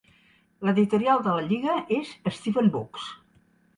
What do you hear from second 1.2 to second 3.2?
de la Lliga és Steven Books.